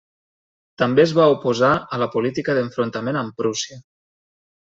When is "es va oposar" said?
1.03-1.69